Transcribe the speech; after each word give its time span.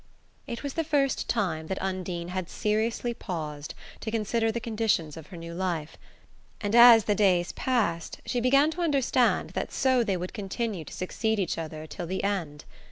It 0.47 0.63
was 0.63 0.73
the 0.73 0.83
first 0.83 1.29
time 1.29 1.67
that 1.67 1.79
Undine 1.79 2.29
had 2.29 2.49
seriously 2.49 3.13
paused 3.13 3.75
to 3.99 4.09
consider 4.09 4.51
the 4.51 4.59
conditions 4.59 5.15
of 5.15 5.27
her 5.27 5.37
new 5.37 5.53
life, 5.53 5.95
and 6.59 6.73
as 6.75 7.03
the 7.03 7.13
days 7.13 7.51
passed 7.51 8.19
she 8.25 8.39
began 8.41 8.71
to 8.71 8.81
understand 8.81 9.51
that 9.51 9.71
so 9.71 10.03
they 10.03 10.17
would 10.17 10.33
continue 10.33 10.83
to 10.85 10.91
succeed 10.91 11.37
each 11.37 11.59
other 11.59 11.85
till 11.85 12.07
the 12.07 12.23
end. 12.23 12.65